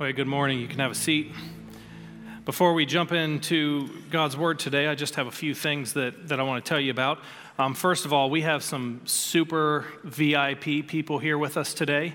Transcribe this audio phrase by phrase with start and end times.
[0.00, 0.60] Well, good morning.
[0.60, 1.30] You can have a seat.
[2.46, 6.40] Before we jump into God's Word today, I just have a few things that, that
[6.40, 7.18] I want to tell you about.
[7.58, 12.14] Um, first of all, we have some super VIP people here with us today,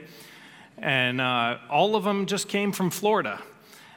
[0.79, 3.39] and uh, all of them just came from Florida.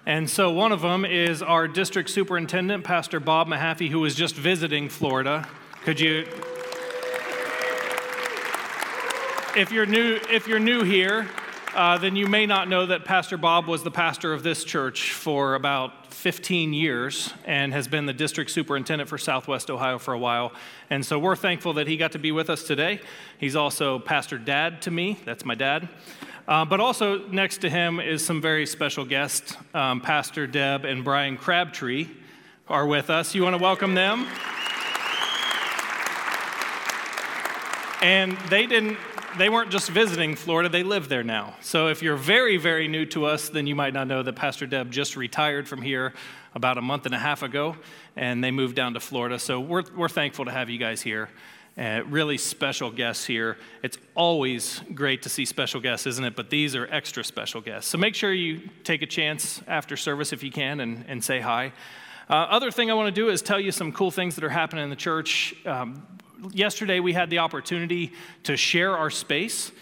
[0.05, 4.35] And so one of them is our district superintendent, Pastor Bob Mahaffey, who was just
[4.35, 5.49] visiting Florida.
[5.85, 6.29] Could you?
[9.57, 11.27] If you're new, if you're new here,
[11.79, 15.13] uh, then you may not know that Pastor Bob was the pastor of this church
[15.13, 20.19] for about 15 years and has been the district superintendent for Southwest Ohio for a
[20.19, 20.51] while.
[20.91, 23.01] And so we're thankful that he got to be with us today.
[23.39, 25.89] He's also pastor dad to me, that's my dad.
[26.49, 29.57] Uh, but also next to him is some very special guests.
[29.73, 32.09] Um, pastor Deb and Brian Crabtree
[32.67, 33.37] are with us.
[33.37, 34.27] You want to welcome them?
[38.03, 38.99] And they didn't
[39.37, 41.55] they weren't just visiting Florida, they live there now.
[41.61, 44.67] So if you're very, very new to us, then you might not know that Pastor
[44.67, 46.15] Deb just retired from here
[46.55, 47.77] about a month and a half ago,
[48.17, 49.39] and they moved down to Florida.
[49.39, 51.29] So we're, we're thankful to have you guys here.
[51.77, 53.57] Uh, really special guests here.
[53.83, 56.35] It's always great to see special guests, isn't it?
[56.35, 57.91] But these are extra special guests.
[57.91, 61.41] So make sure you take a chance after service if you can and, and say
[61.41, 61.73] hi.
[62.29, 64.49] Uh, other thing I want to do is tell you some cool things that are
[64.49, 65.55] happening in the church.
[65.65, 66.05] Um,
[66.53, 68.13] yesterday we had the opportunity
[68.45, 69.73] to share our space.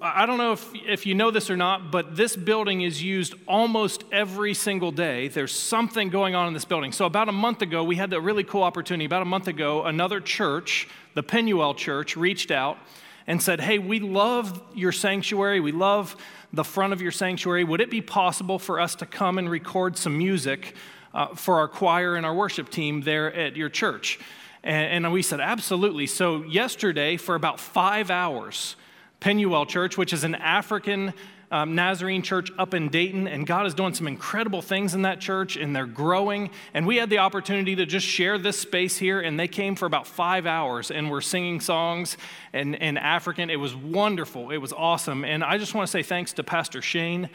[0.00, 3.34] I don't know if, if you know this or not, but this building is used
[3.48, 5.26] almost every single day.
[5.26, 6.92] There's something going on in this building.
[6.92, 9.06] So, about a month ago, we had a really cool opportunity.
[9.06, 12.78] About a month ago, another church, the Penuel Church, reached out
[13.26, 15.58] and said, Hey, we love your sanctuary.
[15.58, 16.16] We love
[16.52, 17.64] the front of your sanctuary.
[17.64, 20.74] Would it be possible for us to come and record some music
[21.12, 24.20] uh, for our choir and our worship team there at your church?
[24.64, 26.06] And, and we said, absolutely.
[26.06, 28.76] So, yesterday, for about five hours,
[29.20, 31.12] Penuel Church, which is an African
[31.52, 35.20] um, Nazarene church up in Dayton, and God is doing some incredible things in that
[35.20, 36.50] church, and they're growing.
[36.72, 39.84] And we had the opportunity to just share this space here, and they came for
[39.84, 42.16] about five hours and were singing songs
[42.54, 43.50] in, in African.
[43.50, 45.24] It was wonderful, it was awesome.
[45.24, 47.28] And I just want to say thanks to Pastor Shane.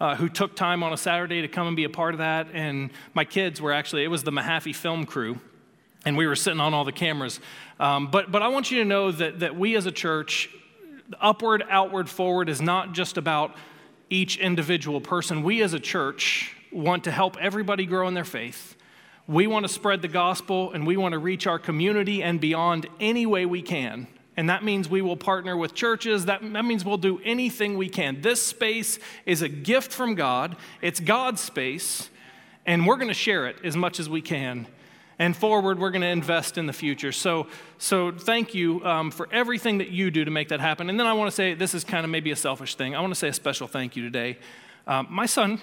[0.00, 2.48] Uh, who took time on a Saturday to come and be a part of that?
[2.52, 5.38] And my kids were actually, it was the Mahaffey film crew
[6.04, 7.40] and we were sitting on all the cameras.
[7.80, 10.50] Um, but, but I want you to know that, that we as a church,
[11.20, 13.54] upward, outward, forward, is not just about
[14.10, 15.42] each individual person.
[15.42, 18.76] We as a church want to help everybody grow in their faith.
[19.26, 22.86] We want to spread the gospel and we want to reach our community and beyond
[23.00, 24.06] any way we can.
[24.36, 26.26] And that means we will partner with churches.
[26.26, 28.20] That, that means we'll do anything we can.
[28.20, 32.10] This space is a gift from God, it's God's space,
[32.66, 34.66] and we're going to share it as much as we can
[35.18, 37.12] and forward we're going to invest in the future.
[37.12, 37.46] So
[37.78, 40.88] so thank you um, for everything that you do to make that happen.
[40.88, 42.94] And then i want to say this is kind of maybe a selfish thing.
[42.94, 44.38] I want to say a special thank you today.
[44.86, 45.60] Um, my son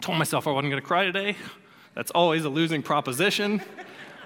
[0.00, 1.36] told myself i wasn't going to cry today.
[1.94, 3.60] That's always a losing proposition.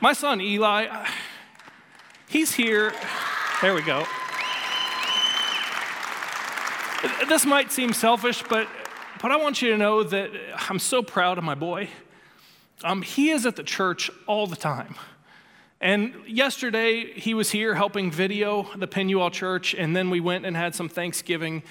[0.01, 1.07] My son eli
[2.29, 2.93] he's here.
[3.63, 4.05] There we go.
[7.29, 8.69] This might seem selfish but
[9.23, 10.31] but i want you to know that
[10.69, 11.89] i'm so proud of my boy
[12.83, 14.95] um, he is at the church all the time.
[15.81, 20.57] And yesterday, he was here helping video the Penuel Church, and then we went and
[20.57, 21.63] had some Thanksgiving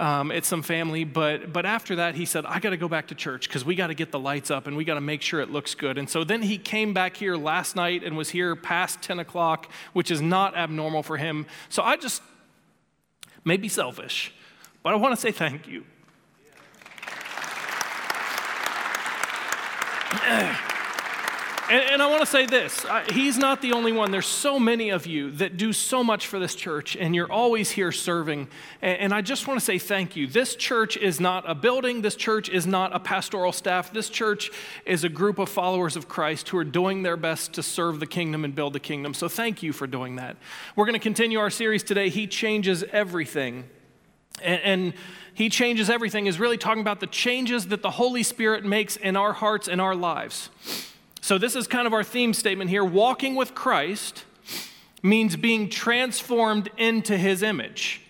[0.00, 1.04] um, at some family.
[1.04, 3.74] But, but after that, he said, I got to go back to church because we
[3.74, 5.98] got to get the lights up and we got to make sure it looks good.
[5.98, 9.70] And so then he came back here last night and was here past 10 o'clock,
[9.92, 11.46] which is not abnormal for him.
[11.68, 12.22] So I just,
[13.44, 14.32] may be selfish,
[14.82, 15.84] but I want to say thank you.
[20.12, 24.10] And, and, I want to say this He's not the only one.
[24.10, 27.70] There's so many of you that do so much for this church, and you're always
[27.70, 28.48] here serving.
[28.82, 30.26] And, and I just want to say thank you.
[30.26, 33.92] This church is not a building, this church is not a pastoral staff.
[33.92, 34.50] This church
[34.84, 38.06] is a group of followers of Christ who are doing their best to serve the
[38.06, 39.14] kingdom and build the kingdom.
[39.14, 40.36] So thank you for doing that.
[40.74, 42.08] We're going to continue our series today.
[42.08, 43.68] He changes everything.
[44.42, 44.94] And, and
[45.34, 49.16] he changes everything is really talking about the changes that the Holy Spirit makes in
[49.16, 50.50] our hearts and our lives.
[51.20, 52.84] So, this is kind of our theme statement here.
[52.84, 54.24] Walking with Christ
[55.02, 58.02] means being transformed into his image.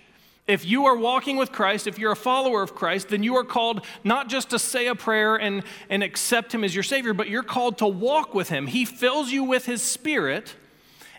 [0.46, 3.44] If you are walking with Christ, if you're a follower of Christ, then you are
[3.44, 7.28] called not just to say a prayer and, and accept him as your Savior, but
[7.28, 8.66] you're called to walk with him.
[8.66, 10.56] He fills you with his Spirit.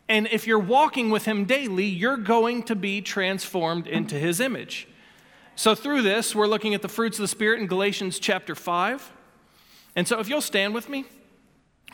[0.09, 4.89] And if you're walking with him daily, you're going to be transformed into his image.
[5.55, 9.11] So, through this, we're looking at the fruits of the Spirit in Galatians chapter 5.
[9.95, 11.03] And so, if you'll stand with me,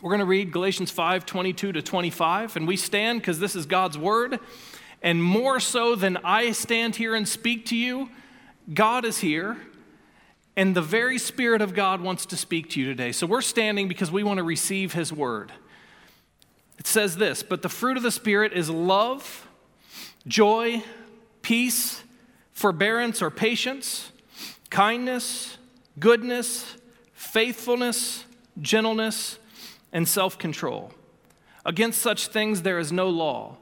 [0.00, 2.56] we're going to read Galatians 5 22 to 25.
[2.56, 4.38] And we stand because this is God's word.
[5.02, 8.10] And more so than I stand here and speak to you,
[8.72, 9.56] God is here.
[10.56, 13.12] and the very Spirit of God wants to speak to you today.
[13.12, 15.52] So we're standing because we want to receive His word.
[16.78, 19.48] It says this But the fruit of the Spirit is love,
[20.28, 20.84] joy,
[21.42, 22.02] peace,
[22.58, 24.10] forbearance or patience,
[24.68, 25.58] kindness,
[26.00, 26.74] goodness,
[27.12, 28.24] faithfulness,
[28.60, 29.38] gentleness,
[29.92, 30.92] and self control.
[31.64, 33.58] Against such things there is no law.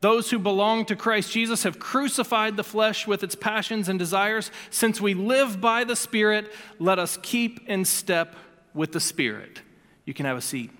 [0.00, 4.52] Those who belong to Christ Jesus have crucified the flesh with its passions and desires.
[4.70, 8.36] Since we live by the Spirit, let us keep in step
[8.72, 9.62] with the Spirit.
[10.04, 10.70] You can have a seat.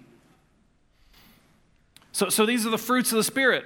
[2.12, 3.64] So, so these are the fruits of the Spirit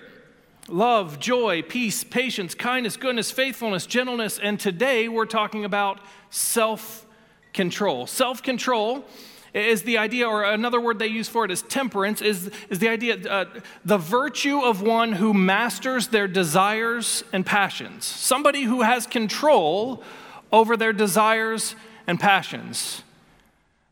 [0.73, 4.39] love, joy, peace, patience, kindness, goodness, faithfulness, gentleness.
[4.39, 7.07] And today we're talking about self
[7.53, 8.07] control.
[8.07, 9.05] Self control
[9.53, 12.89] is the idea, or another word they use for it is temperance, is, is the
[12.89, 13.45] idea, uh,
[13.85, 18.07] the virtue of one who masters their desires and passions.
[18.07, 20.03] Somebody who has control
[20.51, 21.77] over their desires
[22.07, 23.03] and passions.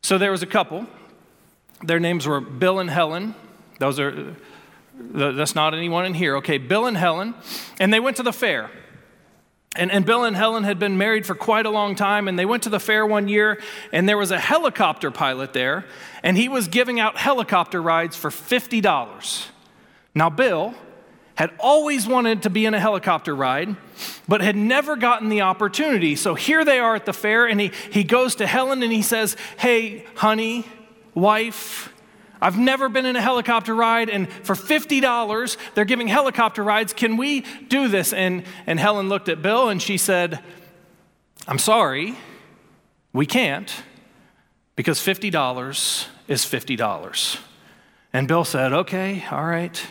[0.01, 0.87] So there was a couple.
[1.83, 3.35] Their names were Bill and Helen.
[3.77, 4.35] Those are,
[5.01, 6.37] that's not anyone in here.
[6.37, 7.35] Okay, Bill and Helen.
[7.79, 8.69] And they went to the fair.
[9.75, 12.45] And, and Bill and Helen had been married for quite a long time, and they
[12.45, 13.61] went to the fair one year,
[13.93, 15.85] and there was a helicopter pilot there,
[16.23, 19.47] and he was giving out helicopter rides for $50.
[20.13, 20.73] Now, Bill
[21.35, 23.77] had always wanted to be in a helicopter ride,
[24.27, 26.17] but had never gotten the opportunity.
[26.17, 29.01] So here they are at the fair, and he, he goes to Helen and he
[29.01, 30.65] says, Hey, honey,
[31.15, 31.90] wife,
[32.41, 36.91] I've never been in a helicopter ride, and for $50, they're giving helicopter rides.
[36.91, 38.13] Can we do this?
[38.13, 40.39] And, and Helen looked at Bill and she said,
[41.47, 42.15] I'm sorry,
[43.13, 43.71] we can't,
[44.75, 47.39] because $50 is $50.
[48.13, 49.81] And Bill said, Okay, all right,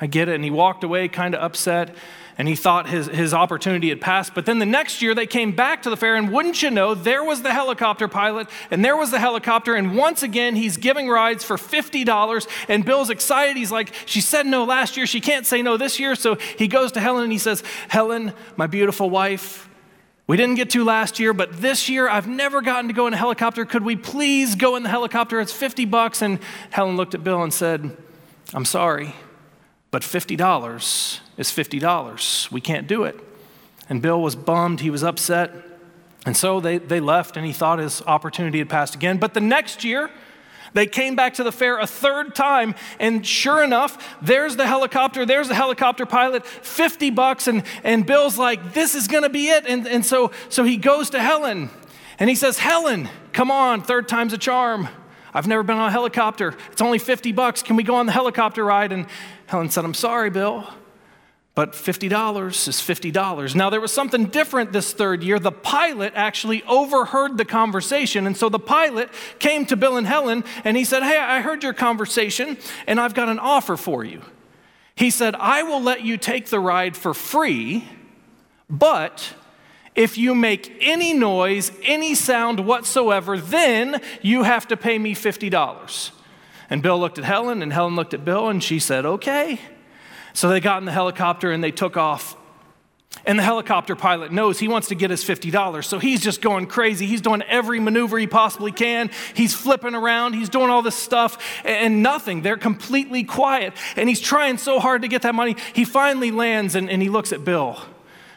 [0.00, 0.34] I get it.
[0.36, 1.94] And he walked away kind of upset
[2.38, 4.34] and he thought his, his opportunity had passed.
[4.34, 6.94] But then the next year they came back to the fair, and wouldn't you know,
[6.94, 11.08] there was the helicopter pilot, and there was the helicopter, and once again he's giving
[11.08, 12.48] rides for $50.
[12.68, 13.56] And Bill's excited.
[13.56, 16.14] He's like, She said no last year, she can't say no this year.
[16.14, 19.68] So he goes to Helen and he says, Helen, my beautiful wife,
[20.26, 23.14] we didn't get to last year, but this year I've never gotten to go in
[23.14, 23.64] a helicopter.
[23.64, 25.40] Could we please go in the helicopter?
[25.40, 26.20] It's 50 bucks.
[26.20, 26.40] And
[26.70, 27.96] Helen looked at Bill and said,
[28.52, 29.14] I'm sorry,
[29.90, 32.50] but $50 is $50.
[32.50, 33.18] We can't do it.
[33.88, 35.52] And Bill was bummed, he was upset.
[36.24, 39.18] And so they, they left, and he thought his opportunity had passed again.
[39.18, 40.10] But the next year,
[40.72, 45.24] they came back to the fair a third time, and sure enough, there's the helicopter,
[45.24, 49.66] there's the helicopter pilot, 50 bucks, and, and Bill's like, this is gonna be it.
[49.66, 51.70] And, and so, so he goes to Helen,
[52.18, 54.88] and he says, Helen, come on, third time's a charm.
[55.32, 56.54] I've never been on a helicopter.
[56.72, 57.62] It's only 50 bucks.
[57.62, 58.90] Can we go on the helicopter ride?
[58.90, 59.06] And
[59.46, 60.66] Helen said, I'm sorry, Bill.
[61.56, 63.54] But $50 is $50.
[63.54, 65.38] Now, there was something different this third year.
[65.38, 68.26] The pilot actually overheard the conversation.
[68.26, 69.08] And so the pilot
[69.38, 73.14] came to Bill and Helen and he said, Hey, I heard your conversation and I've
[73.14, 74.20] got an offer for you.
[74.94, 77.88] He said, I will let you take the ride for free,
[78.68, 79.32] but
[79.94, 86.10] if you make any noise, any sound whatsoever, then you have to pay me $50.
[86.68, 89.58] And Bill looked at Helen, and Helen looked at Bill, and she said, Okay.
[90.36, 92.36] So they got in the helicopter and they took off.
[93.24, 95.82] And the helicopter pilot knows he wants to get his $50.
[95.82, 97.06] So he's just going crazy.
[97.06, 99.10] He's doing every maneuver he possibly can.
[99.32, 100.34] He's flipping around.
[100.34, 102.42] He's doing all this stuff and nothing.
[102.42, 103.72] They're completely quiet.
[103.96, 105.56] And he's trying so hard to get that money.
[105.72, 107.80] He finally lands and, and he looks at Bill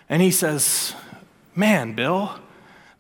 [0.08, 0.96] and he says,
[1.54, 2.40] Man, Bill,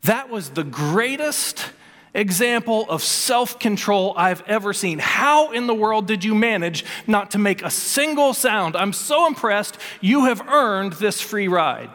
[0.03, 1.71] that was the greatest
[2.13, 4.99] example of self control I've ever seen.
[4.99, 8.75] How in the world did you manage not to make a single sound?
[8.75, 9.77] I'm so impressed.
[10.01, 11.89] You have earned this free ride.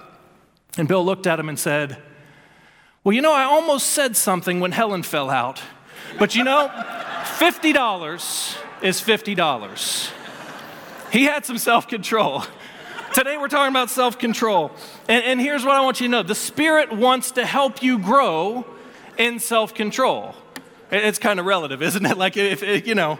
[0.76, 2.02] And Bill looked at him and said,
[3.02, 5.62] Well, you know, I almost said something when Helen fell out,
[6.18, 6.68] but you know,
[7.38, 10.11] $50 is $50.
[11.11, 12.44] He had some self control.
[13.14, 14.73] Today we're talking about self control.
[15.09, 17.99] And, and here's what I want you to know the Spirit wants to help you
[17.99, 18.66] grow
[19.18, 20.35] in self control.
[20.90, 22.16] It's kind of relative, isn't it?
[22.25, 23.18] Like, if, if, you know,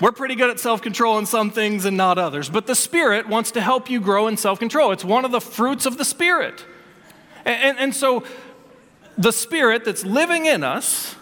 [0.00, 3.28] we're pretty good at self control in some things and not others, but the Spirit
[3.28, 4.92] wants to help you grow in self control.
[4.92, 6.64] It's one of the fruits of the Spirit.
[7.44, 8.24] And, and, and, so,
[9.16, 11.16] the Spirit that's living in us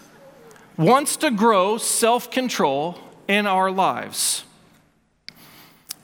[0.76, 4.44] wants to grow self control in our lives.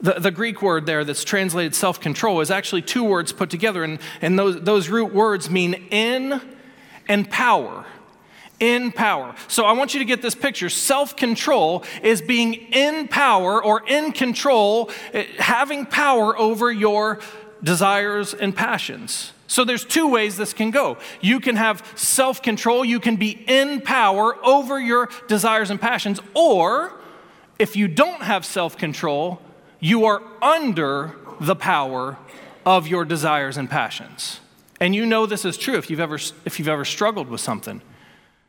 [0.00, 3.82] The, the Greek word there that's translated self control is actually two words put together,
[3.82, 6.40] and, and those, those root words mean in
[7.10, 7.84] and power.
[8.60, 9.34] In power.
[9.48, 10.68] So I want you to get this picture.
[10.68, 17.20] Self control is being in power or in control, eh, having power over your
[17.62, 19.32] desires and passions.
[19.46, 20.98] So there's two ways this can go.
[21.20, 26.20] You can have self control, you can be in power over your desires and passions,
[26.34, 26.92] or
[27.58, 29.40] if you don't have self control,
[29.80, 32.18] you are under the power
[32.66, 34.40] of your desires and passions.
[34.80, 37.82] And you know this is true if you've ever, if you've ever struggled with something.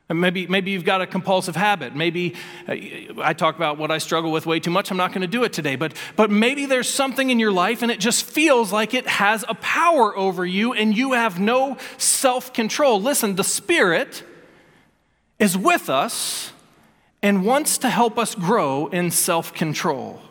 [0.09, 1.95] Maybe, maybe you've got a compulsive habit.
[1.95, 2.35] Maybe
[2.67, 2.75] uh,
[3.21, 4.91] I talk about what I struggle with way too much.
[4.91, 5.75] I'm not going to do it today.
[5.75, 9.45] But, but maybe there's something in your life and it just feels like it has
[9.47, 13.01] a power over you and you have no self control.
[13.01, 14.23] Listen, the Spirit
[15.39, 16.51] is with us
[17.21, 20.21] and wants to help us grow in self control.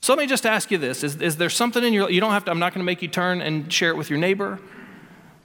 [0.00, 2.32] So let me just ask you this is, is there something in your you don't
[2.32, 4.60] have to, I'm not going to make you turn and share it with your neighbor,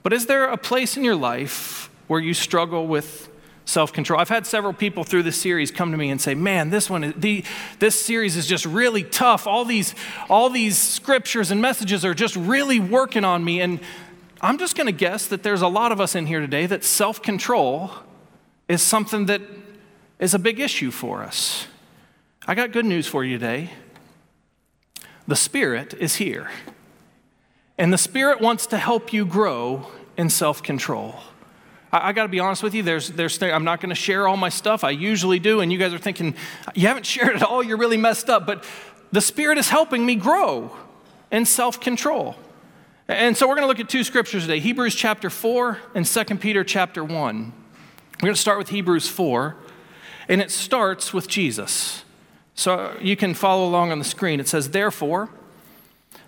[0.02, 3.28] but is there a place in your life where you struggle with
[3.68, 4.18] self control.
[4.18, 7.04] I've had several people through this series come to me and say, "Man, this one,
[7.04, 7.44] is, the,
[7.78, 9.46] this series is just really tough.
[9.46, 9.94] All these,
[10.28, 13.80] all these scriptures and messages are just really working on me." And
[14.40, 16.82] I'm just going to guess that there's a lot of us in here today that
[16.82, 17.92] self control
[18.68, 19.42] is something that
[20.18, 21.66] is a big issue for us.
[22.46, 23.70] I got good news for you today.
[25.26, 26.50] The Spirit is here,
[27.78, 31.14] and the Spirit wants to help you grow in self control.
[31.92, 32.82] I, I got to be honest with you.
[32.82, 34.84] There's, there's, I'm not going to share all my stuff.
[34.84, 35.60] I usually do.
[35.60, 36.34] And you guys are thinking,
[36.74, 37.62] you haven't shared it all.
[37.62, 38.46] You're really messed up.
[38.46, 38.64] But
[39.12, 40.76] the Spirit is helping me grow
[41.30, 42.36] in self control.
[43.06, 46.24] And so we're going to look at two scriptures today Hebrews chapter 4 and 2
[46.36, 47.52] Peter chapter 1.
[48.20, 49.56] We're going to start with Hebrews 4,
[50.28, 52.04] and it starts with Jesus.
[52.54, 54.40] So you can follow along on the screen.
[54.40, 55.30] It says, Therefore,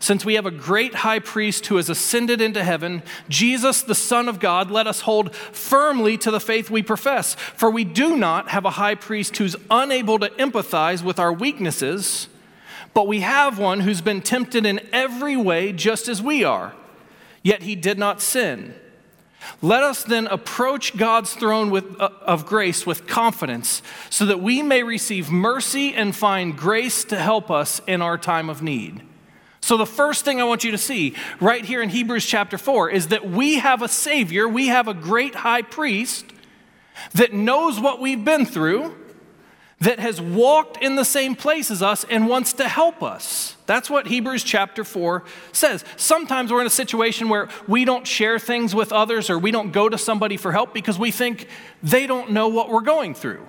[0.00, 4.30] since we have a great high priest who has ascended into heaven, Jesus, the Son
[4.30, 7.34] of God, let us hold firmly to the faith we profess.
[7.34, 12.28] For we do not have a high priest who's unable to empathize with our weaknesses,
[12.94, 16.74] but we have one who's been tempted in every way just as we are,
[17.42, 18.74] yet he did not sin.
[19.60, 24.62] Let us then approach God's throne with, uh, of grace with confidence so that we
[24.62, 29.02] may receive mercy and find grace to help us in our time of need.
[29.70, 32.90] So, the first thing I want you to see right here in Hebrews chapter 4
[32.90, 36.24] is that we have a Savior, we have a great high priest
[37.12, 38.96] that knows what we've been through,
[39.78, 43.54] that has walked in the same place as us and wants to help us.
[43.66, 45.22] That's what Hebrews chapter 4
[45.52, 45.84] says.
[45.96, 49.70] Sometimes we're in a situation where we don't share things with others or we don't
[49.70, 51.46] go to somebody for help because we think
[51.80, 53.46] they don't know what we're going through.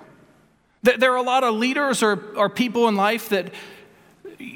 [0.84, 3.52] There are a lot of leaders or, or people in life that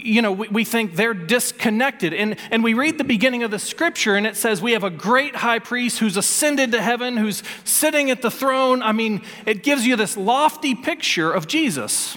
[0.06, 2.14] you know, we, we think they're disconnected.
[2.14, 4.90] And, and we read the beginning of the scripture, and it says, We have a
[4.90, 8.82] great high priest who's ascended to heaven, who's sitting at the throne.
[8.82, 12.16] I mean, it gives you this lofty picture of Jesus.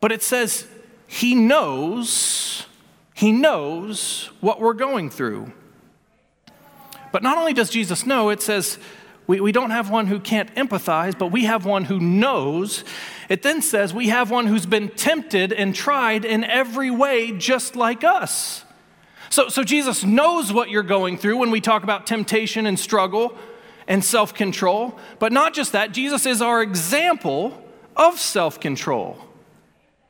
[0.00, 0.66] But it says,
[1.06, 2.66] He knows,
[3.14, 5.52] He knows what we're going through.
[7.10, 8.78] But not only does Jesus know, it says,
[9.28, 12.82] we, we don't have one who can't empathize, but we have one who knows.
[13.28, 17.76] It then says we have one who's been tempted and tried in every way, just
[17.76, 18.64] like us.
[19.30, 23.36] So, so Jesus knows what you're going through when we talk about temptation and struggle
[23.86, 24.98] and self control.
[25.18, 27.62] But not just that, Jesus is our example
[27.96, 29.18] of self control.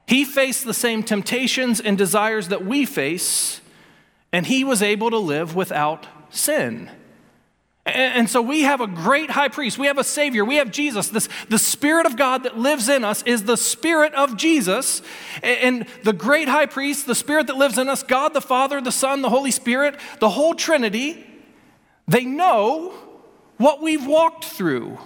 [0.07, 3.61] He faced the same temptations and desires that we face,
[4.33, 6.91] and he was able to live without sin.
[7.95, 9.79] And so we have a great high priest.
[9.79, 10.45] We have a Savior.
[10.45, 11.09] We have Jesus.
[11.09, 15.03] This, the Spirit of God that lives in us is the Spirit of Jesus.
[15.43, 18.93] And the great high priest, the Spirit that lives in us, God the Father, the
[18.93, 21.27] Son, the Holy Spirit, the whole Trinity,
[22.07, 22.93] they know
[23.57, 24.99] what we've walked through.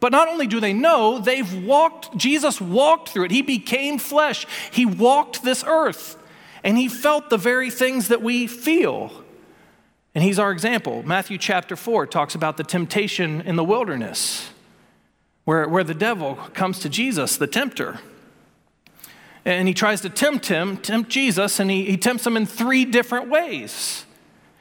[0.00, 3.30] But not only do they know, they've walked, Jesus walked through it.
[3.30, 4.46] He became flesh.
[4.70, 6.16] He walked this earth.
[6.64, 9.19] And he felt the very things that we feel.
[10.20, 11.02] And he's our example.
[11.02, 14.50] Matthew chapter 4 talks about the temptation in the wilderness,
[15.46, 18.00] where, where the devil comes to Jesus, the tempter.
[19.46, 22.84] And he tries to tempt him, tempt Jesus, and he, he tempts him in three
[22.84, 24.04] different ways.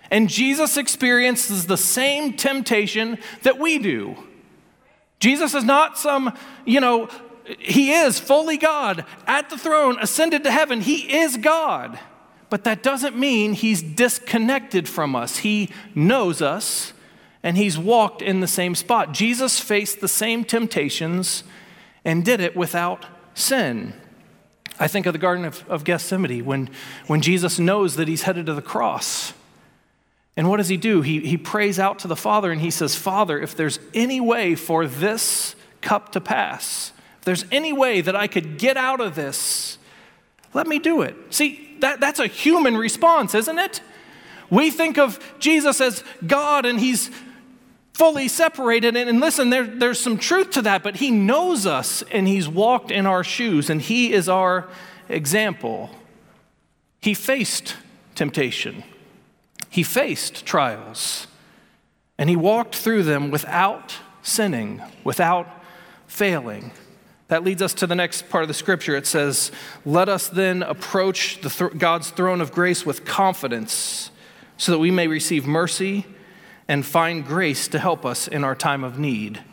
[0.10, 4.16] And Jesus experiences the same temptation that we do.
[5.20, 7.10] Jesus is not some, you know,
[7.58, 10.80] he is fully God at the throne, ascended to heaven.
[10.80, 12.00] He is God.
[12.50, 15.38] But that doesn't mean he's disconnected from us.
[15.38, 16.94] He knows us
[17.44, 19.14] and he's walked in the same spot.
[19.14, 21.44] Jesus faced the same temptations
[22.04, 23.94] and did it without sin.
[24.80, 26.70] I think of the Garden of, of Gethsemane when,
[27.08, 29.34] when Jesus knows that he's headed to the cross.
[30.38, 31.02] And what does he do?
[31.02, 34.56] He, he prays out to the Father and he says, Father, if there's any way
[34.56, 39.16] for this cup to pass, if there's any way that I could get out of
[39.16, 39.78] this,
[40.54, 41.16] let me do it.
[41.30, 43.82] See, that, that's a human response, isn't it?
[44.50, 47.12] We think of Jesus as God and he's
[47.94, 48.96] fully separated.
[48.96, 52.48] And, and listen, there, there's some truth to that, but he knows us and he's
[52.48, 54.68] walked in our shoes and he is our
[55.10, 55.90] example.
[57.02, 57.76] He faced
[58.16, 58.84] temptation,
[59.70, 61.28] he faced trials,
[62.18, 65.48] and he walked through them without sinning, without
[66.08, 66.72] failing.
[67.30, 68.96] That leads us to the next part of the scripture.
[68.96, 69.52] It says,
[69.86, 74.12] Let us then approach the th- God's throne of grace with confidence
[74.58, 76.06] so that we may receive mercy
[76.68, 79.44] and find grace to help us in our time of need.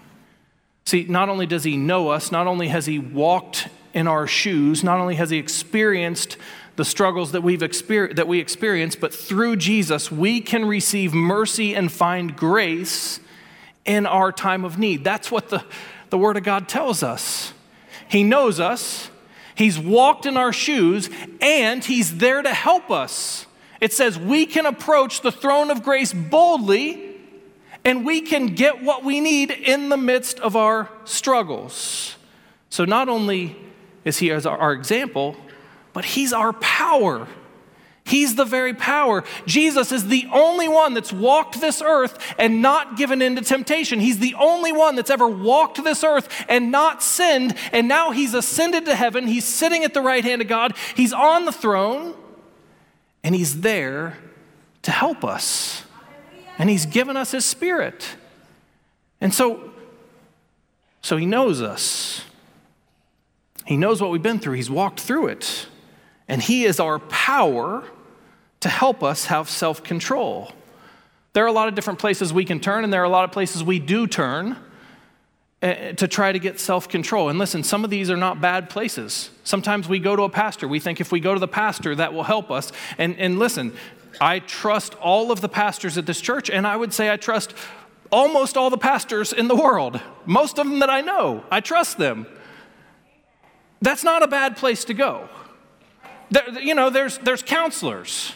[0.86, 4.82] See, not only does he know us, not only has he walked in our shoes,
[4.82, 6.38] not only has he experienced
[6.76, 11.74] the struggles that, we've exper- that we experience, but through Jesus, we can receive mercy
[11.74, 13.20] and find grace
[13.84, 15.04] in our time of need.
[15.04, 15.64] That's what the,
[16.08, 17.52] the Word of God tells us.
[18.08, 19.10] He knows us,
[19.54, 21.08] He's walked in our shoes,
[21.40, 23.46] and He's there to help us.
[23.80, 27.06] It says we can approach the throne of grace boldly
[27.86, 32.16] and we can get what we need in the midst of our struggles.
[32.68, 33.56] So, not only
[34.04, 35.36] is He our example,
[35.92, 37.28] but He's our power.
[38.06, 39.24] He's the very power.
[39.46, 43.98] Jesus is the only one that's walked this earth and not given into temptation.
[43.98, 47.56] He's the only one that's ever walked this earth and not sinned.
[47.72, 49.26] And now he's ascended to heaven.
[49.26, 50.76] He's sitting at the right hand of God.
[50.94, 52.14] He's on the throne
[53.24, 54.16] and he's there
[54.82, 55.82] to help us.
[56.58, 58.14] And he's given us his spirit.
[59.20, 59.72] And so
[61.02, 62.24] so he knows us.
[63.64, 64.54] He knows what we've been through.
[64.54, 65.66] He's walked through it.
[66.28, 67.84] And he is our power
[68.60, 70.52] to help us have self control.
[71.32, 73.24] There are a lot of different places we can turn, and there are a lot
[73.24, 74.56] of places we do turn
[75.60, 77.28] eh, to try to get self control.
[77.28, 79.30] And listen, some of these are not bad places.
[79.44, 80.66] Sometimes we go to a pastor.
[80.66, 82.72] We think if we go to the pastor, that will help us.
[82.96, 83.74] And, and listen,
[84.20, 87.54] I trust all of the pastors at this church, and I would say I trust
[88.10, 90.00] almost all the pastors in the world.
[90.24, 92.26] Most of them that I know, I trust them.
[93.82, 95.28] That's not a bad place to go.
[96.30, 98.32] There, you know, there's, there's counselors.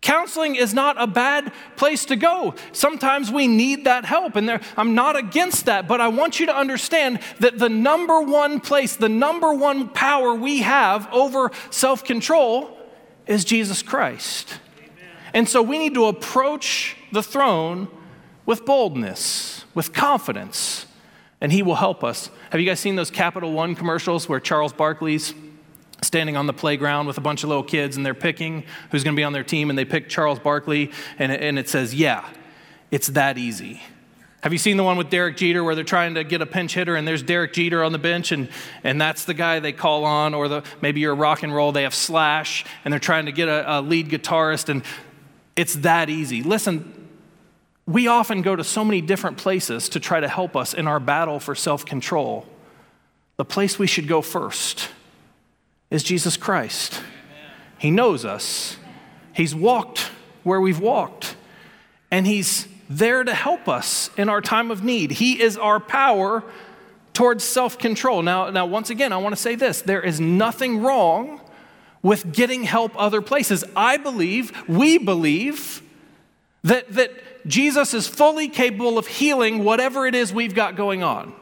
[0.00, 2.54] Counseling is not a bad place to go.
[2.72, 6.46] Sometimes we need that help, and there, I'm not against that, but I want you
[6.46, 12.04] to understand that the number one place, the number one power we have over self
[12.04, 12.78] control
[13.26, 14.60] is Jesus Christ.
[14.78, 14.90] Amen.
[15.34, 17.88] And so we need to approach the throne
[18.46, 20.86] with boldness, with confidence,
[21.40, 22.30] and He will help us.
[22.50, 25.34] Have you guys seen those Capital One commercials where Charles Barkley's
[26.02, 29.14] standing on the playground with a bunch of little kids and they're picking who's going
[29.14, 31.94] to be on their team and they pick Charles Barkley and it, and it says,
[31.94, 32.28] yeah,
[32.90, 33.82] it's that easy.
[34.42, 36.74] Have you seen the one with Derek Jeter where they're trying to get a pinch
[36.74, 38.48] hitter and there's Derek Jeter on the bench and,
[38.84, 40.32] and that's the guy they call on?
[40.32, 43.32] Or the, maybe you're a rock and roll, they have Slash and they're trying to
[43.32, 44.84] get a, a lead guitarist and
[45.56, 46.44] it's that easy.
[46.44, 46.94] Listen,
[47.84, 51.00] we often go to so many different places to try to help us in our
[51.00, 52.46] battle for self control.
[53.38, 54.88] The place we should go first
[55.90, 57.02] is Jesus Christ.
[57.78, 58.76] He knows us,
[59.32, 60.10] He's walked
[60.42, 61.36] where we've walked,
[62.10, 65.12] and He's there to help us in our time of need.
[65.12, 66.42] He is our power
[67.12, 68.22] towards self control.
[68.22, 71.40] Now, now, once again, I want to say this there is nothing wrong
[72.02, 73.64] with getting help other places.
[73.74, 75.82] I believe, we believe,
[76.64, 77.10] that, that
[77.46, 81.32] Jesus is fully capable of healing whatever it is we've got going on.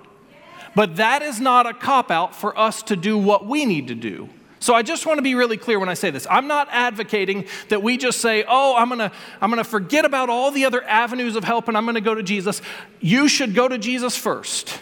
[0.77, 3.95] But that is not a cop out for us to do what we need to
[3.95, 4.29] do.
[4.61, 6.27] So I just want to be really clear when I say this.
[6.31, 9.11] I'm not advocating that we just say, "Oh, I'm going to
[9.41, 12.03] I'm going to forget about all the other avenues of help and I'm going to
[12.03, 12.61] go to Jesus."
[13.01, 14.79] You should go to Jesus first.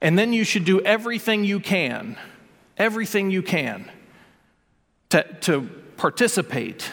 [0.00, 2.16] And then you should do everything you can.
[2.76, 3.88] Everything you can
[5.10, 6.90] to, to participate,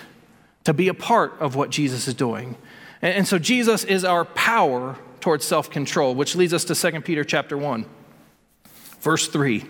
[0.66, 2.58] to be a part of what Jesus is doing.
[3.02, 7.24] And, and so Jesus is our power towards self-control, which leads us to 2 Peter
[7.24, 7.86] chapter 1,
[9.02, 9.66] verse 3.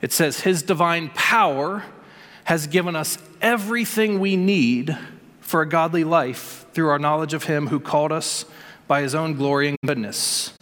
[0.00, 1.84] It says, His divine power
[2.44, 4.96] has given us everything we need
[5.40, 8.44] for a godly life through our knowledge of Him who called us
[8.88, 10.52] by His own glory and goodness.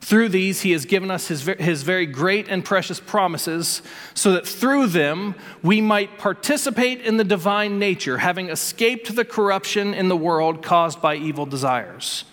[0.00, 3.82] Through these, He has given us his, his very great and precious promises,
[4.14, 5.34] so that through them
[5.64, 11.02] we might participate in the divine nature, having escaped the corruption in the world caused
[11.02, 12.24] by evil desires.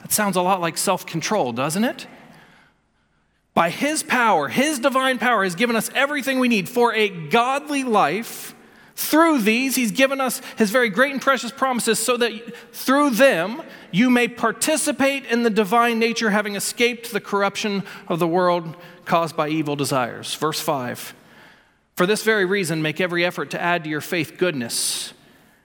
[0.00, 2.06] That sounds a lot like self control, doesn't it?
[3.58, 7.82] By His power, His divine power has given us everything we need for a godly
[7.82, 8.54] life.
[8.94, 13.62] Through these, He's given us His very great and precious promises so that through them
[13.90, 19.36] you may participate in the divine nature, having escaped the corruption of the world caused
[19.36, 20.36] by evil desires.
[20.36, 21.12] Verse 5
[21.96, 25.14] For this very reason, make every effort to add to your faith goodness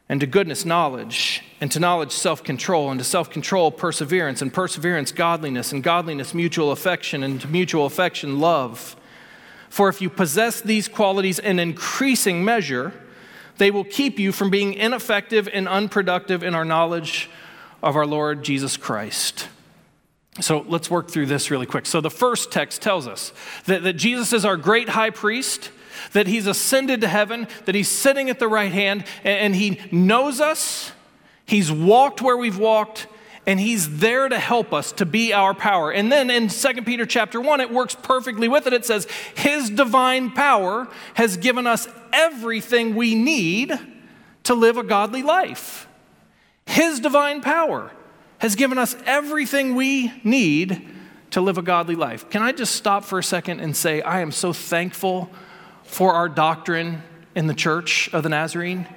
[0.09, 4.53] and to goodness, knowledge, and to knowledge, self control, and to self control, perseverance, and
[4.53, 8.97] perseverance, godliness, and godliness, mutual affection, and to mutual affection, love.
[9.69, 12.91] For if you possess these qualities in increasing measure,
[13.59, 17.29] they will keep you from being ineffective and unproductive in our knowledge
[17.81, 19.47] of our Lord Jesus Christ.
[20.41, 21.85] So let's work through this really quick.
[21.85, 23.31] So the first text tells us
[23.67, 25.71] that, that Jesus is our great high priest
[26.11, 30.41] that he's ascended to heaven, that he's sitting at the right hand, and, he knows
[30.41, 30.91] us,
[31.53, 33.05] he's walked where we've walked,
[33.45, 35.91] and he's there to help us to be our power.
[35.91, 38.73] And then in 2 Peter chapter 1, it works perfectly with it.
[38.73, 43.71] It says, His divine power has given us everything we need
[44.45, 45.87] to live a godly life.
[46.65, 47.91] His divine power
[48.39, 50.89] has given us everything we need
[51.31, 52.29] to live a godly life.
[52.31, 55.29] Can I just stop for a second and say, I am so thankful
[55.83, 57.03] for our doctrine
[57.35, 58.87] in the church of the Nazarene.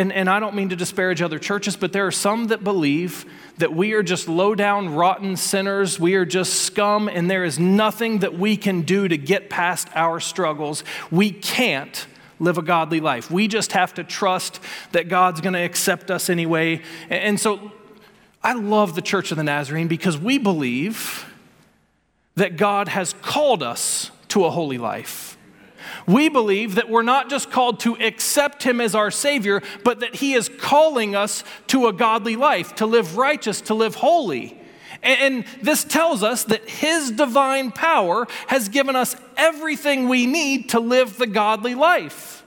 [0.00, 3.26] And, and I don't mean to disparage other churches, but there are some that believe
[3.58, 6.00] that we are just low down, rotten sinners.
[6.00, 9.88] We are just scum, and there is nothing that we can do to get past
[9.94, 10.84] our struggles.
[11.10, 12.06] We can't
[12.38, 13.30] live a godly life.
[13.30, 14.60] We just have to trust
[14.92, 16.80] that God's going to accept us anyway.
[17.10, 17.70] And so
[18.42, 21.30] I love the Church of the Nazarene because we believe
[22.36, 25.36] that God has called us to a holy life.
[26.06, 30.16] We believe that we're not just called to accept Him as our Savior, but that
[30.16, 34.56] He is calling us to a godly life, to live righteous, to live holy.
[35.02, 40.80] And this tells us that His divine power has given us everything we need to
[40.80, 42.39] live the godly life.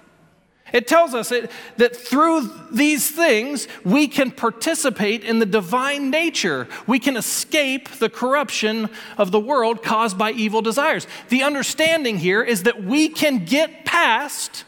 [0.74, 6.68] It tells us it, that through these things, we can participate in the divine nature.
[6.88, 11.06] We can escape the corruption of the world caused by evil desires.
[11.30, 14.66] The understanding here is that we can get past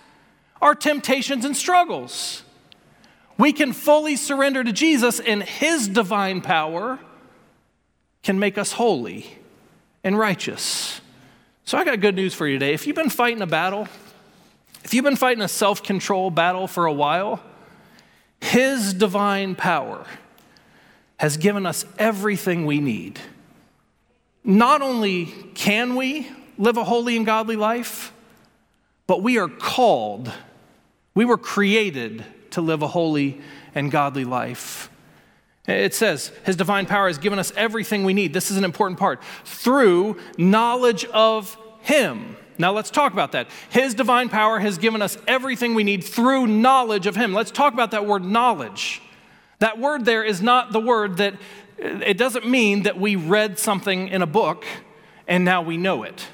[0.61, 2.43] our temptations and struggles.
[3.39, 6.99] We can fully surrender to Jesus, and His divine power
[8.21, 9.25] can make us holy
[10.03, 11.01] and righteous.
[11.65, 12.75] So, I got good news for you today.
[12.75, 13.87] If you've been fighting a battle,
[14.85, 17.41] if you've been fighting a self control battle for a while,
[18.39, 20.05] His divine power
[21.17, 23.19] has given us everything we need.
[24.43, 28.13] Not only can we live a holy and godly life,
[29.07, 30.31] but we are called,
[31.15, 33.41] we were created to live a holy
[33.73, 34.91] and godly life.
[35.67, 38.33] It says, His divine power has given us everything we need.
[38.33, 42.37] This is an important part through knowledge of Him.
[42.57, 43.47] Now let's talk about that.
[43.69, 47.33] His divine power has given us everything we need through knowledge of Him.
[47.33, 49.01] Let's talk about that word knowledge.
[49.59, 51.35] That word there is not the word that,
[51.77, 54.65] it doesn't mean that we read something in a book
[55.27, 56.27] and now we know it.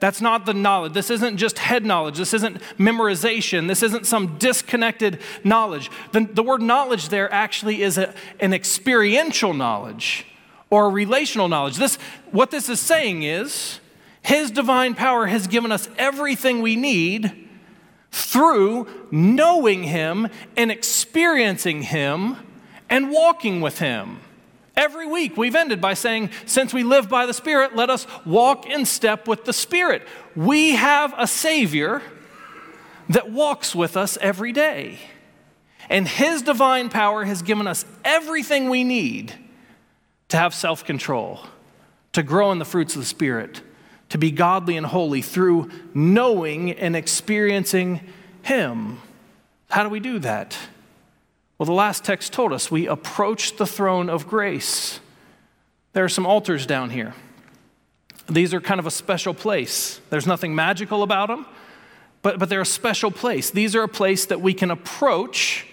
[0.00, 0.94] That's not the knowledge.
[0.94, 2.16] This isn't just head knowledge.
[2.16, 3.68] This isn't memorization.
[3.68, 5.90] This isn't some disconnected knowledge.
[6.12, 10.24] The, the word knowledge there actually is a, an experiential knowledge
[10.70, 11.76] or relational knowledge.
[11.76, 11.96] This,
[12.30, 13.80] what this is saying is,
[14.22, 17.48] his divine power has given us everything we need
[18.10, 22.36] through knowing Him and experiencing Him
[22.88, 24.20] and walking with Him.
[24.76, 28.66] Every week we've ended by saying, since we live by the Spirit, let us walk
[28.66, 30.06] in step with the Spirit.
[30.34, 32.02] We have a Savior
[33.08, 34.98] that walks with us every day.
[35.88, 39.34] And His divine power has given us everything we need
[40.28, 41.40] to have self control,
[42.12, 43.62] to grow in the fruits of the Spirit
[44.10, 48.00] to be godly and holy through knowing and experiencing
[48.42, 48.98] Him.
[49.70, 50.56] How do we do that?
[51.58, 55.00] Well, the last text told us we approach the throne of grace.
[55.92, 57.14] There are some altars down here.
[58.28, 60.00] These are kind of a special place.
[60.10, 61.46] There's nothing magical about them,
[62.22, 63.50] but, but they're a special place.
[63.50, 65.66] These are a place that we can approach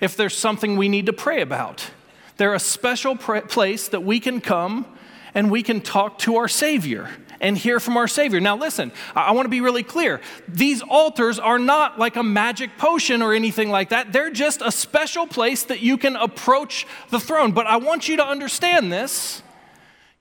[0.00, 1.90] if there's something we need to pray about.
[2.36, 4.86] They're a special place that we can come
[5.34, 8.40] and we can talk to our Savior and hear from our Savior.
[8.40, 10.20] Now, listen, I want to be really clear.
[10.46, 14.12] These altars are not like a magic potion or anything like that.
[14.12, 17.52] They're just a special place that you can approach the throne.
[17.52, 19.42] But I want you to understand this.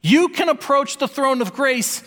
[0.01, 2.03] You can approach the throne of grace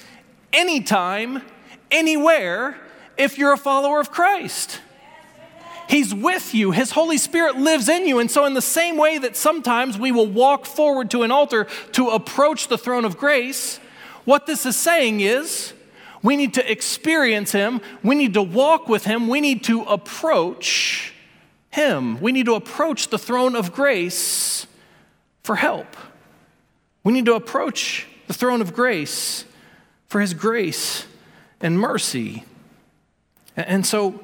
[0.53, 1.43] anytime,
[1.91, 2.77] anywhere,
[3.19, 4.81] if you're a follower of Christ.
[5.89, 6.71] He's with you.
[6.71, 8.19] His Holy Spirit lives in you.
[8.19, 11.67] And so, in the same way that sometimes we will walk forward to an altar
[11.93, 13.79] to approach the throne of grace,
[14.25, 15.73] what this is saying is
[16.23, 21.13] we need to experience Him, we need to walk with Him, we need to approach
[21.71, 22.21] Him.
[22.21, 24.67] We need to approach the throne of grace
[25.43, 25.97] for help.
[27.03, 29.45] We need to approach the throne of grace
[30.07, 31.07] for His grace
[31.61, 32.45] and mercy.
[33.57, 34.21] And so,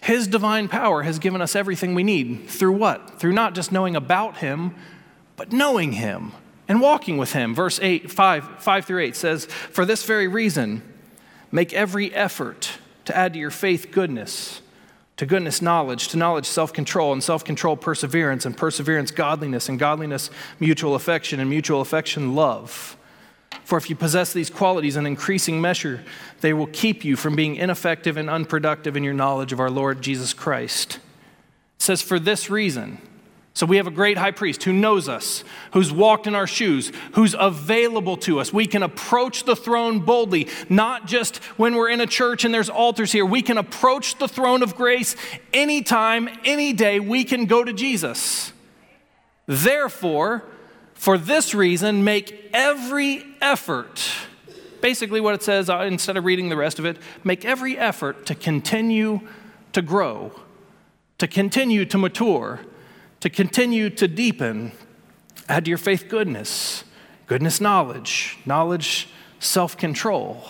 [0.00, 2.48] His divine power has given us everything we need.
[2.48, 3.20] Through what?
[3.20, 4.74] Through not just knowing about Him,
[5.36, 6.32] but knowing Him
[6.68, 7.54] and walking with Him.
[7.54, 10.82] Verse 8, 5, 5 through 8 says, For this very reason,
[11.50, 12.72] make every effort
[13.04, 14.62] to add to your faith goodness,
[15.16, 19.78] to goodness knowledge, to knowledge self control, and self control perseverance, and perseverance godliness, and
[19.78, 22.96] godliness mutual affection, and mutual affection love.
[23.64, 26.02] For if you possess these qualities in increasing measure,
[26.40, 30.02] they will keep you from being ineffective and unproductive in your knowledge of our Lord
[30.02, 30.96] Jesus Christ.
[30.96, 33.00] It says, For this reason,
[33.54, 36.90] so we have a great high priest who knows us, who's walked in our shoes,
[37.12, 38.50] who's available to us.
[38.52, 42.70] We can approach the throne boldly, not just when we're in a church and there's
[42.70, 43.26] altars here.
[43.26, 45.16] We can approach the throne of grace
[45.52, 46.98] anytime, any day.
[46.98, 48.52] We can go to Jesus.
[49.46, 50.44] Therefore,
[50.94, 54.02] for this reason, make every effort.
[54.80, 58.24] Basically, what it says, uh, instead of reading the rest of it, make every effort
[58.26, 59.20] to continue
[59.72, 60.32] to grow,
[61.18, 62.60] to continue to mature,
[63.22, 64.72] to continue to deepen.
[65.48, 66.82] Add to your faith goodness,
[67.28, 69.08] goodness, knowledge, knowledge,
[69.38, 70.44] self control.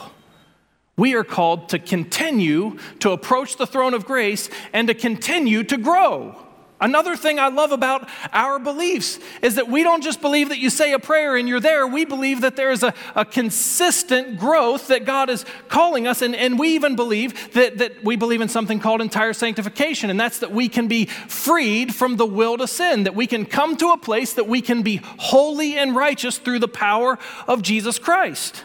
[0.97, 5.77] We are called to continue to approach the throne of grace and to continue to
[5.77, 6.42] grow.
[6.83, 10.69] Another thing I love about our beliefs is that we don't just believe that you
[10.69, 11.87] say a prayer and you're there.
[11.87, 16.23] We believe that there is a, a consistent growth that God is calling us.
[16.23, 20.11] And, and we even believe that, that we believe in something called entire sanctification.
[20.11, 23.47] And that's that we can be freed from the will to sin, that we can
[23.47, 27.17] come to a place that we can be holy and righteous through the power
[27.47, 28.65] of Jesus Christ.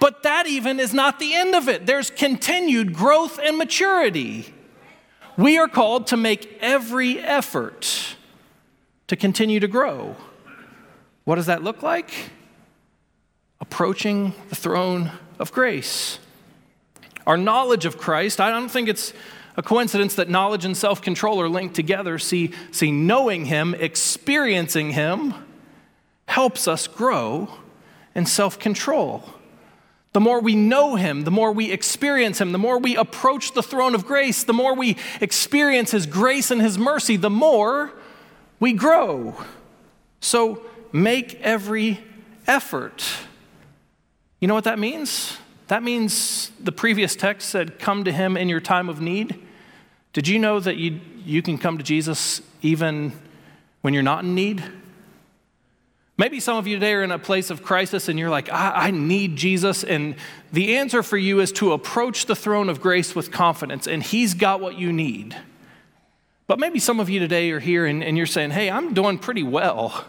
[0.00, 1.84] But that even is not the end of it.
[1.84, 4.53] There's continued growth and maturity
[5.36, 8.16] we are called to make every effort
[9.06, 10.16] to continue to grow.
[11.24, 12.12] What does that look like?
[13.60, 16.18] Approaching the throne of grace.
[17.26, 19.12] Our knowledge of Christ, I don't think it's
[19.56, 22.18] a coincidence that knowledge and self control are linked together.
[22.18, 25.34] See, see, knowing Him, experiencing Him,
[26.26, 27.48] helps us grow
[28.14, 29.33] in self control.
[30.14, 33.62] The more we know Him, the more we experience Him, the more we approach the
[33.64, 37.92] throne of grace, the more we experience His grace and His mercy, the more
[38.60, 39.34] we grow.
[40.20, 41.98] So make every
[42.46, 43.04] effort.
[44.38, 45.36] You know what that means?
[45.66, 49.42] That means the previous text said, Come to Him in your time of need.
[50.12, 53.12] Did you know that you, you can come to Jesus even
[53.80, 54.62] when you're not in need?
[56.16, 58.86] Maybe some of you today are in a place of crisis and you're like, I,
[58.86, 59.82] I, need Jesus.
[59.82, 60.14] And
[60.52, 64.34] the answer for you is to approach the throne of grace with confidence, and He's
[64.34, 65.36] got what you need.
[66.46, 69.18] But maybe some of you today are here and, and you're saying, Hey, I'm doing
[69.18, 70.04] pretty well.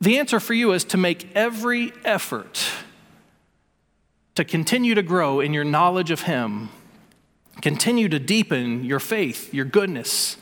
[0.00, 2.62] The answer for you is to make every effort
[4.34, 6.68] to continue to grow in your knowledge of Him,
[7.62, 10.36] continue to deepen your faith, your goodness,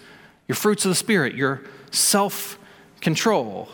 [0.48, 1.62] your fruits of the Spirit, your
[1.92, 2.58] self
[3.00, 3.68] control.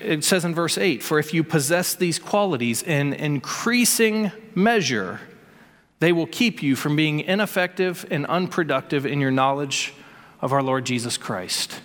[0.00, 5.20] It says in verse 8 For if you possess these qualities in increasing measure,
[6.00, 9.94] they will keep you from being ineffective and unproductive in your knowledge
[10.40, 11.80] of our Lord Jesus Christ.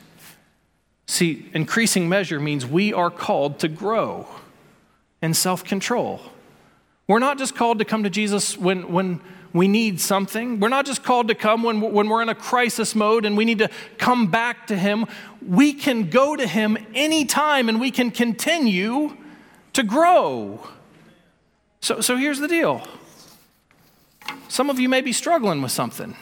[1.05, 4.27] See, increasing measure means we are called to grow
[5.21, 6.21] in self control.
[7.08, 9.21] We're not just called to come to Jesus when, when
[9.54, 10.60] we need something.
[10.60, 13.46] We're not just called to come when, when we're in a crisis mode and we
[13.46, 15.06] need to come back to Him.
[15.46, 19.18] We can go to Him anytime and we can continue
[19.74, 20.68] to grow.
[21.82, 22.86] So, so here's the deal
[24.48, 26.16] some of you may be struggling with something.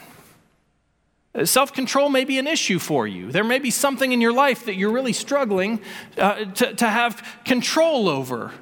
[1.44, 3.30] Self control may be an issue for you.
[3.30, 5.80] There may be something in your life that you're really struggling
[6.16, 8.52] uh, to, to have control over.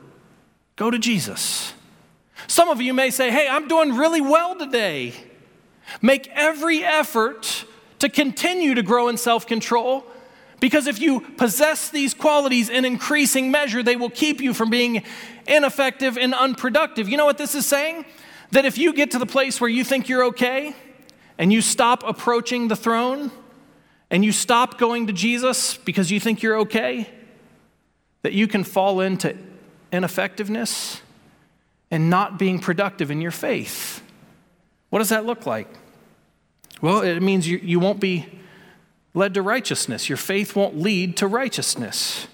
[0.74, 1.72] Go to Jesus.
[2.48, 5.12] Some of you may say, Hey, I'm doing really well today.
[6.02, 7.64] Make every effort
[7.98, 10.04] to continue to grow in self control
[10.58, 15.02] because if you possess these qualities in increasing measure, they will keep you from being
[15.46, 17.08] ineffective and unproductive.
[17.08, 18.04] You know what this is saying?
[18.52, 20.74] That if you get to the place where you think you're okay
[21.36, 23.30] and you stop approaching the throne
[24.10, 27.10] and you stop going to Jesus because you think you're okay,
[28.22, 29.36] that you can fall into
[29.92, 31.02] ineffectiveness
[31.90, 34.02] and not being productive in your faith.
[34.90, 35.68] What does that look like?
[36.80, 38.26] Well, it means you, you won't be
[39.14, 40.08] led to righteousness.
[40.08, 42.26] Your faith won't lead to righteousness.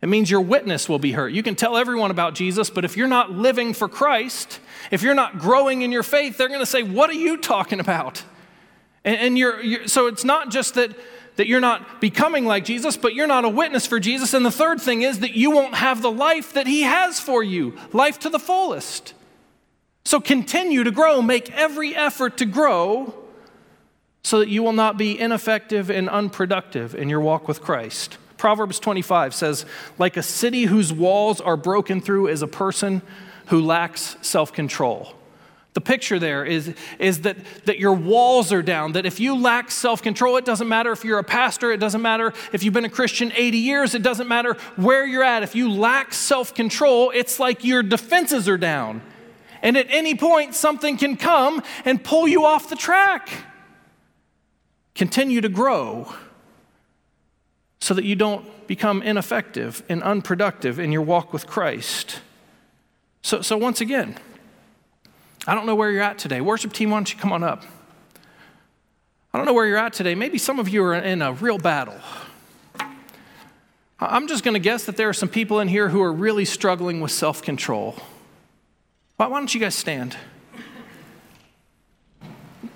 [0.00, 1.32] It means your witness will be hurt.
[1.32, 4.58] You can tell everyone about Jesus, but if you're not living for Christ,
[4.90, 7.78] if you're not growing in your faith, they're going to say, What are you talking
[7.78, 8.24] about?
[9.04, 10.90] And, and you're, you're, so it's not just that
[11.36, 14.34] that you're not becoming like Jesus, but you're not a witness for Jesus.
[14.34, 17.42] And the third thing is that you won't have the life that He has for
[17.42, 19.14] you life to the fullest.
[20.04, 23.14] So continue to grow, make every effort to grow
[24.22, 28.18] so that you will not be ineffective and unproductive in your walk with Christ.
[28.36, 29.64] Proverbs 25 says,
[29.98, 33.02] like a city whose walls are broken through is a person
[33.46, 35.14] who lacks self control.
[35.74, 39.70] The picture there is, is that, that your walls are down, that if you lack
[39.70, 42.84] self control, it doesn't matter if you're a pastor, it doesn't matter if you've been
[42.84, 45.42] a Christian 80 years, it doesn't matter where you're at.
[45.42, 49.00] If you lack self control, it's like your defenses are down.
[49.62, 53.30] And at any point, something can come and pull you off the track.
[54.94, 56.12] Continue to grow
[57.80, 62.20] so that you don't become ineffective and unproductive in your walk with Christ.
[63.22, 64.18] So, so once again,
[65.46, 66.40] I don't know where you're at today.
[66.40, 67.64] Worship team, why don't you come on up?
[69.34, 70.14] I don't know where you're at today.
[70.14, 71.98] Maybe some of you are in a real battle.
[73.98, 76.44] I'm just going to guess that there are some people in here who are really
[76.44, 77.96] struggling with self control.
[79.16, 80.16] Why, don't you guys stand?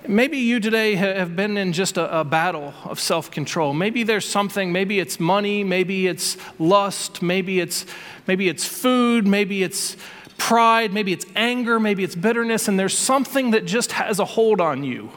[0.07, 3.74] Maybe you today have been in just a, a battle of self control.
[3.74, 7.87] Maybe there's something, maybe it's money, maybe it's lust, maybe it's,
[8.26, 9.96] maybe it's food, maybe it's
[10.38, 14.61] pride, maybe it's anger, maybe it's bitterness, and there's something that just has a hold
[14.61, 15.11] on you.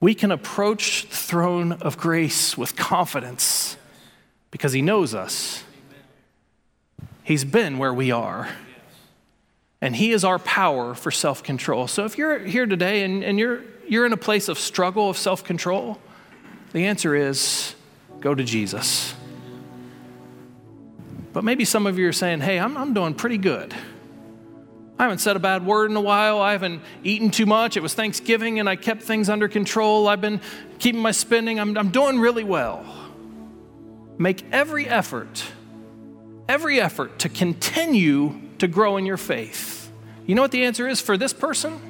[0.00, 3.76] We can approach the throne of grace with confidence
[4.50, 5.64] because He knows us.
[7.24, 8.48] He's been where we are.
[9.80, 11.88] And He is our power for self control.
[11.88, 15.16] So if you're here today and, and you're, you're in a place of struggle, of
[15.16, 15.98] self control,
[16.72, 17.74] the answer is
[18.20, 19.14] go to Jesus.
[21.32, 23.74] But maybe some of you are saying, hey, I'm, I'm doing pretty good.
[24.98, 26.40] I haven't said a bad word in a while.
[26.40, 27.76] I haven't eaten too much.
[27.76, 30.08] It was Thanksgiving and I kept things under control.
[30.08, 30.40] I've been
[30.78, 31.60] keeping my spending.
[31.60, 32.84] I'm, I'm doing really well.
[34.18, 35.44] Make every effort,
[36.48, 39.92] every effort to continue to grow in your faith.
[40.26, 41.80] You know what the answer is for this person?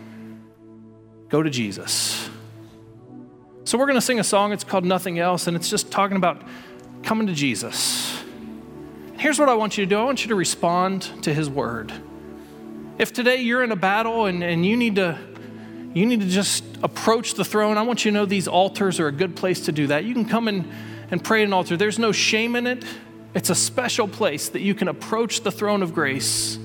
[1.30, 2.28] Go to Jesus.
[3.64, 4.52] So we're going to sing a song.
[4.52, 6.42] It's called Nothing Else, and it's just talking about
[7.02, 8.07] coming to Jesus.
[9.18, 11.92] Here's what I want you to do I want you to respond to his word.
[12.98, 15.18] If today you're in a battle and, and you need to
[15.92, 19.08] you need to just approach the throne, I want you to know these altars are
[19.08, 20.04] a good place to do that.
[20.04, 20.70] You can come and,
[21.10, 21.76] and pray at an altar.
[21.76, 22.84] There's no shame in it.
[23.34, 26.58] It's a special place that you can approach the throne of grace.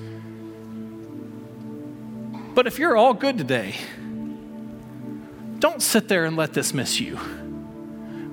[2.54, 3.76] But if you're all good today,
[5.58, 7.18] don't sit there and let this miss you.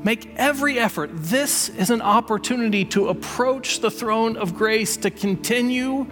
[0.03, 1.11] Make every effort.
[1.13, 6.07] This is an opportunity to approach the throne of grace, to continue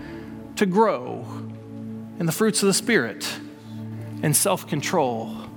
[0.56, 1.24] to grow
[2.18, 3.30] in the fruits of the Spirit
[4.22, 5.47] and self control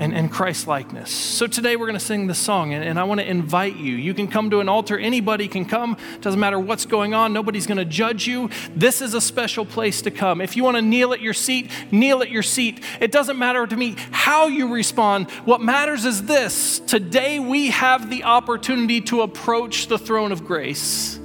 [0.00, 1.10] and, and Christ likeness.
[1.10, 3.94] So today we're going to sing this song, and, and I want to invite you.
[3.94, 5.98] You can come to an altar, anybody can come.
[6.22, 8.48] Doesn't matter what's going on, nobody's going to judge you.
[8.74, 10.40] This is a special place to come.
[10.40, 12.82] If you want to kneel at your seat, kneel at your seat.
[12.98, 15.30] It doesn't matter to me how you respond.
[15.44, 21.16] What matters is this today we have the opportunity to approach the throne of grace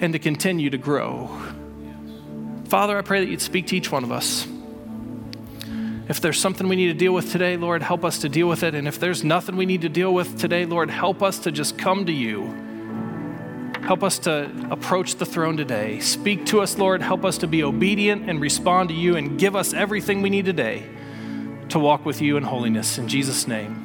[0.00, 1.30] and to continue to grow.
[2.64, 4.48] Father, I pray that you'd speak to each one of us.
[6.08, 8.62] If there's something we need to deal with today, Lord, help us to deal with
[8.62, 8.74] it.
[8.74, 11.78] And if there's nothing we need to deal with today, Lord, help us to just
[11.78, 12.42] come to you.
[13.82, 16.00] Help us to approach the throne today.
[16.00, 17.02] Speak to us, Lord.
[17.02, 20.44] Help us to be obedient and respond to you and give us everything we need
[20.44, 20.88] today
[21.70, 22.98] to walk with you in holiness.
[22.98, 23.83] In Jesus' name.